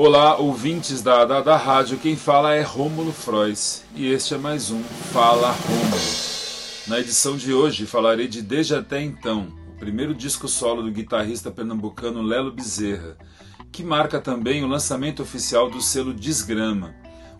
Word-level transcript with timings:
Olá, 0.00 0.36
ouvintes 0.36 1.02
da, 1.02 1.24
da, 1.24 1.40
da 1.40 1.56
rádio, 1.56 1.98
quem 1.98 2.14
fala 2.14 2.54
é 2.54 2.62
Rômulo 2.62 3.10
Frois 3.10 3.84
e 3.96 4.06
este 4.06 4.32
é 4.32 4.38
mais 4.38 4.70
um 4.70 4.80
Fala 4.80 5.50
Rômulo. 5.50 6.00
Na 6.86 7.00
edição 7.00 7.36
de 7.36 7.52
hoje 7.52 7.84
falarei 7.84 8.28
de 8.28 8.40
Desde 8.40 8.76
Até 8.76 9.02
Então, 9.02 9.48
o 9.66 9.76
primeiro 9.76 10.14
disco 10.14 10.46
solo 10.46 10.82
do 10.82 10.92
guitarrista 10.92 11.50
pernambucano 11.50 12.22
Lelo 12.22 12.52
Bezerra, 12.52 13.18
que 13.72 13.82
marca 13.82 14.20
também 14.20 14.62
o 14.62 14.68
lançamento 14.68 15.20
oficial 15.20 15.68
do 15.68 15.82
selo 15.82 16.14
Desgrama, 16.14 16.94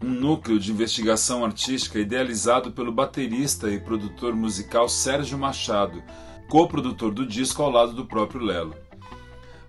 um 0.00 0.08
núcleo 0.08 0.60
de 0.60 0.70
investigação 0.70 1.44
artística 1.44 1.98
idealizado 1.98 2.70
pelo 2.70 2.92
baterista 2.92 3.68
e 3.68 3.80
produtor 3.80 4.32
musical 4.32 4.88
Sérgio 4.88 5.36
Machado, 5.36 6.00
co-produtor 6.48 7.12
do 7.12 7.26
disco 7.26 7.64
ao 7.64 7.70
lado 7.70 7.94
do 7.94 8.06
próprio 8.06 8.44
Lelo. 8.44 8.83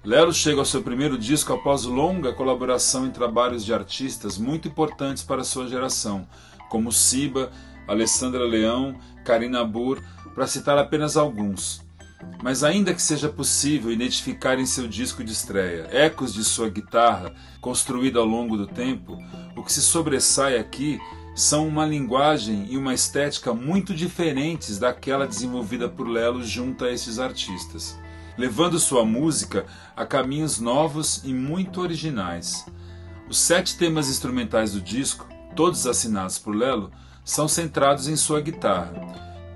Lelo 0.06 0.32
chega 0.32 0.60
ao 0.60 0.66
seu 0.66 0.84
primeiro 0.84 1.18
disco 1.18 1.52
após 1.52 1.84
longa 1.84 2.32
colaboração 2.32 3.08
em 3.08 3.12
trabalhos 3.12 3.66
de 3.66 3.74
artistas 3.74 4.38
muito 4.38 4.68
importantes 4.68 5.24
para 5.24 5.44
sua 5.44 5.68
geração, 5.68 6.28
como 6.70 6.92
Siba, 6.92 7.50
Alessandra 7.88 8.46
Leão, 8.46 8.96
Karina 9.26 9.66
Burr, 9.66 10.00
para 10.36 10.46
citar 10.46 10.78
apenas 10.78 11.18
alguns. 11.18 11.84
Mas 12.44 12.64
ainda 12.64 12.94
que 12.94 13.02
seja 13.02 13.30
possível 13.30 13.92
identificar 13.92 14.60
em 14.60 14.68
seu 14.68 14.88
disco 14.88 15.24
de 15.24 15.32
estreia 15.32 15.88
ecos 15.92 16.36
de 16.36 16.44
sua 16.44 16.70
guitarra 16.70 17.34
construída 17.60 18.20
ao 18.20 18.26
longo 18.26 18.56
do 18.56 18.68
tempo, 18.68 19.18
o 19.58 19.64
que 19.64 19.74
se 19.74 19.82
sobressai 19.82 20.60
aqui 20.60 21.00
são 21.36 21.68
uma 21.68 21.84
linguagem 21.84 22.68
e 22.70 22.78
uma 22.78 22.94
estética 22.94 23.56
muito 23.56 23.92
diferentes 23.92 24.78
daquela 24.78 25.26
desenvolvida 25.26 25.90
por 25.90 26.08
Lelo 26.08 26.44
junto 26.44 26.86
a 26.86 26.92
esses 26.92 27.18
artistas 27.18 27.98
levando 28.38 28.80
sua 28.80 29.06
música 29.06 29.66
a 29.96 30.06
caminhos 30.06 30.60
novos 30.60 31.22
e 31.24 31.34
muito 31.34 31.82
originais. 31.82 32.66
Os 33.30 33.38
sete 33.38 33.78
temas 33.78 34.10
instrumentais 34.10 34.74
do 34.74 34.82
disco, 34.82 35.28
todos 35.56 35.88
assinados 35.88 36.38
por 36.38 36.56
Lelo, 36.56 36.92
são 37.24 37.48
centrados 37.48 38.08
em 38.08 38.16
sua 38.16 38.40
guitarra, 38.40 38.94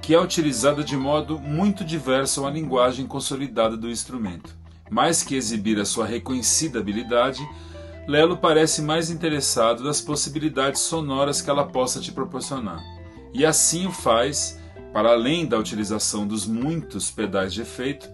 que 0.02 0.14
é 0.14 0.20
utilizada 0.20 0.84
de 0.84 0.98
modo 0.98 1.38
muito 1.38 1.84
diverso 1.84 2.46
à 2.46 2.50
linguagem 2.50 3.06
consolidada 3.06 3.78
do 3.78 3.90
instrumento. 3.90 4.58
Mais 4.90 5.22
que 5.22 5.36
exibir 5.36 5.80
a 5.80 5.86
sua 5.86 6.06
reconhecida 6.06 6.80
habilidade, 6.80 7.48
Lelo 8.08 8.38
parece 8.38 8.82
mais 8.82 9.12
interessado 9.12 9.84
nas 9.84 10.02
possibilidades 10.02 10.82
sonoras 10.82 11.42
que 11.42 11.50
ela 11.50 11.68
possa 11.68 12.00
te 12.00 12.12
proporcionar. 12.12 12.84
E 13.32 13.46
assim 13.46 13.86
o 13.86 13.92
faz, 13.92 14.60
para 14.92 15.12
além 15.12 15.46
da 15.46 15.60
utilização 15.60 16.26
dos 16.26 16.48
muitos 16.48 17.12
pedais 17.12 17.54
de 17.54 17.62
efeito, 17.62 18.10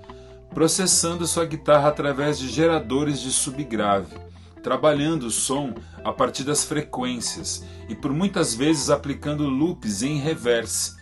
processando 0.56 1.28
sua 1.28 1.46
guitarra 1.46 1.90
através 1.90 2.40
de 2.40 2.48
geradores 2.48 3.20
de 3.20 3.30
subgrave, 3.30 4.16
trabalhando 4.64 5.24
o 5.24 5.32
som 5.32 5.74
a 6.02 6.14
partir 6.14 6.46
das 6.46 6.64
frequências 6.64 7.66
e 7.90 7.94
por 7.94 8.14
muitas 8.14 8.56
vezes 8.56 8.90
aplicando 8.90 9.50
loops 9.50 10.02
em 10.02 10.18
reverse, 10.18 10.96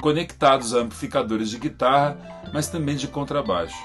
conectados 0.00 0.72
a 0.72 0.78
amplificadores 0.78 1.50
de 1.50 1.58
guitarra, 1.58 2.16
mas 2.54 2.68
também 2.68 2.94
de 2.94 3.08
contrabaixo. 3.08 3.84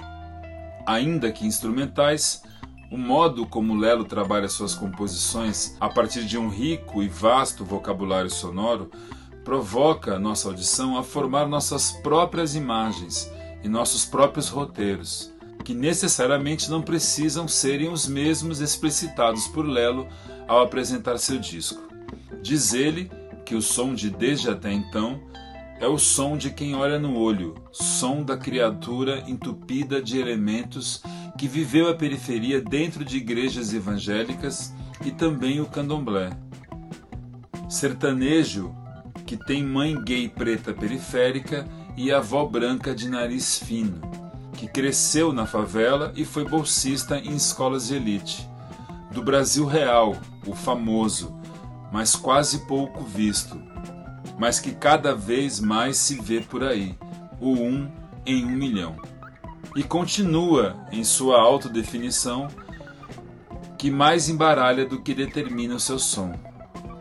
Ainda 0.85 1.31
que 1.31 1.47
instrumentais, 1.47 2.43
o 2.91 2.97
modo 2.97 3.47
como 3.47 3.75
Lelo 3.75 4.05
trabalha 4.05 4.47
suas 4.47 4.75
composições 4.75 5.75
a 5.79 5.89
partir 5.89 6.23
de 6.23 6.37
um 6.37 6.49
rico 6.49 7.01
e 7.01 7.07
vasto 7.07 7.65
vocabulário 7.65 8.29
sonoro 8.29 8.91
provoca 9.43 10.19
nossa 10.19 10.49
audição 10.49 10.95
a 10.95 11.03
formar 11.03 11.47
nossas 11.47 11.91
próprias 11.91 12.53
imagens 12.53 13.33
e 13.65 13.67
nossos 13.67 14.05
próprios 14.05 14.47
roteiros, 14.47 15.33
que 15.63 15.73
necessariamente 15.73 16.69
não 16.69 16.83
precisam 16.83 17.47
serem 17.47 17.89
os 17.89 18.07
mesmos 18.07 18.61
explicitados 18.61 19.47
por 19.47 19.65
Lelo 19.65 20.07
ao 20.47 20.61
apresentar 20.61 21.17
seu 21.17 21.39
disco. 21.39 21.81
Diz 22.43 22.75
ele 22.75 23.09
que 23.43 23.55
o 23.55 23.63
som 23.63 23.95
de 23.95 24.11
Desde 24.11 24.51
Até 24.51 24.71
Então 24.71 25.19
é 25.79 25.87
o 25.87 25.97
som 25.97 26.37
de 26.37 26.51
quem 26.51 26.75
olha 26.75 26.99
no 26.99 27.17
olho, 27.17 27.55
som 27.71 28.21
da 28.21 28.37
criatura 28.37 29.23
entupida 29.27 29.99
de 29.99 30.19
elementos 30.19 31.01
que 31.35 31.47
viveu 31.47 31.89
a 31.89 31.95
periferia 31.95 32.61
dentro 32.61 33.03
de 33.03 33.17
igrejas 33.17 33.73
evangélicas 33.73 34.71
e 35.03 35.09
também 35.09 35.59
o 35.59 35.65
candomblé. 35.65 36.29
Sertanejo 37.67 38.75
que 39.25 39.35
tem 39.35 39.63
mãe 39.63 39.99
gay 40.03 40.29
preta 40.29 40.71
periférica 40.71 41.65
e 41.97 42.11
avó 42.11 42.45
branca 42.45 42.93
de 42.93 43.09
nariz 43.09 43.57
fino, 43.57 44.01
que 44.53 44.67
cresceu 44.67 45.31
na 45.31 45.45
favela 45.45 46.11
e 46.15 46.25
foi 46.25 46.45
bolsista 46.45 47.17
em 47.17 47.35
escolas 47.35 47.87
de 47.87 47.95
elite. 47.95 48.49
Do 49.11 49.23
Brasil 49.23 49.65
Real, 49.65 50.15
o 50.45 50.53
famoso, 50.53 51.39
mas 51.91 52.15
quase 52.15 52.65
pouco 52.65 53.03
visto, 53.03 53.61
mas 54.37 54.59
que 54.59 54.71
cada 54.71 55.15
vez 55.15 55.59
mais 55.59 55.97
se 55.97 56.21
vê 56.21 56.41
por 56.41 56.63
aí, 56.63 56.97
o 57.39 57.51
um 57.53 57.89
em 58.25 58.45
um 58.45 58.51
milhão. 58.51 58.95
E 59.75 59.83
continua 59.83 60.75
em 60.91 61.03
sua 61.03 61.41
autodefinição 61.41 62.47
que 63.77 63.91
mais 63.91 64.29
embaralha 64.29 64.85
do 64.85 65.01
que 65.01 65.13
determina 65.13 65.75
o 65.75 65.79
seu 65.79 65.99
som, 65.99 66.33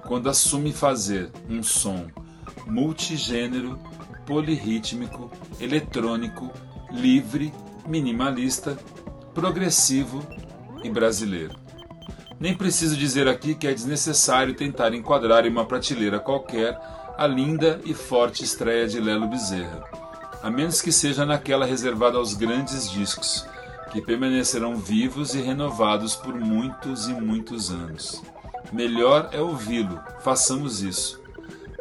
quando 0.06 0.28
assume 0.28 0.72
fazer 0.72 1.31
um 1.49 1.62
som 1.62 2.06
multigênero 2.66 3.78
polirrítmico, 4.26 5.30
eletrônico, 5.60 6.50
livre, 6.90 7.52
minimalista, 7.86 8.78
progressivo 9.34 10.22
e 10.82 10.90
brasileiro. 10.90 11.54
Nem 12.38 12.54
preciso 12.54 12.96
dizer 12.96 13.28
aqui 13.28 13.54
que 13.54 13.66
é 13.66 13.72
desnecessário 13.72 14.54
tentar 14.54 14.92
enquadrar 14.92 15.46
em 15.46 15.50
uma 15.50 15.64
prateleira 15.64 16.18
qualquer 16.18 16.78
a 17.16 17.26
linda 17.26 17.80
e 17.84 17.94
forte 17.94 18.42
estreia 18.42 18.88
de 18.88 19.00
Lelo 19.00 19.28
Bezerra, 19.28 19.84
a 20.42 20.50
menos 20.50 20.82
que 20.82 20.91
seja 20.91 21.24
naquela 21.24 21.64
reservada 21.64 22.18
aos 22.18 22.34
grandes 22.34 22.91
discos, 22.91 23.46
que 23.92 24.02
permanecerão 24.02 24.76
vivos 24.76 25.34
e 25.34 25.41
renovados 25.41 26.16
por 26.16 26.34
muitos 26.34 27.08
e 27.08 27.12
muitos 27.14 27.70
anos. 27.70 28.20
Melhor 28.72 29.28
é 29.30 29.41
ouvi-lo, 29.41 30.00
façamos 30.20 30.82
isso. 30.82 31.23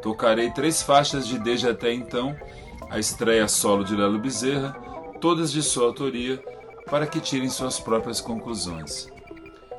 Tocarei 0.03 0.52
três 0.52 0.81
faixas 0.81 1.25
de 1.25 1.40
Desde 1.40 1.69
Até 1.69 1.94
Então, 1.94 2.36
a 2.90 3.00
estreia 3.00 3.47
solo 3.47 3.86
de 3.86 3.96
Lelo 3.96 4.19
Bezerra, 4.19 4.74
todas 5.22 5.50
de 5.50 5.64
sua 5.64 5.86
autoria, 5.86 6.44
para 6.91 7.08
que 7.08 7.22
tirem 7.22 7.50
suas 7.50 7.80
próprias 7.80 8.19
conclusões. 8.19 9.08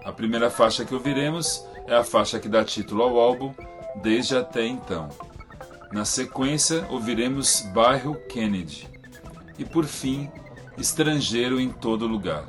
A 0.03 0.11
primeira 0.11 0.49
faixa 0.49 0.83
que 0.83 0.95
ouviremos 0.95 1.62
é 1.87 1.95
a 1.95 2.03
faixa 2.03 2.41
que 2.41 2.49
dá 2.49 2.65
título 2.65 3.03
ao 3.03 3.21
álbum, 3.21 3.53
Desde 4.03 4.35
Até 4.35 4.67
Então. 4.67 5.11
Na 5.93 6.07
sequência, 6.07 6.87
ouviremos 6.89 7.61
Bairro 7.75 8.15
Kennedy. 8.31 8.89
E 9.59 9.65
por 9.65 9.85
fim, 9.85 10.31
Estrangeiro 10.79 11.61
em 11.61 11.69
Todo 11.69 12.06
Lugar. 12.06 12.47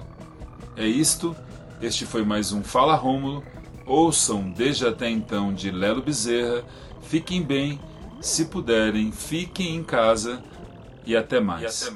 É 0.78 0.88
isto, 0.88 1.36
este 1.81 2.06
foi 2.06 2.24
mais 2.24 2.53
um 2.53 2.63
Fala 2.63 2.96
Rômulo. 2.96 3.44
Ouçam 3.86 4.50
Desde 4.50 4.88
Até 4.88 5.09
Então 5.09 5.53
de 5.53 5.69
Lelo 5.72 6.02
Bezerra 6.02 6.63
Fiquem 7.05 7.43
bem, 7.43 7.79
se 8.19 8.45
puderem, 8.45 9.11
fiquem 9.11 9.75
em 9.75 9.83
casa 9.83 10.43
e 11.05 11.16
até 11.16 11.39
mais. 11.39 11.93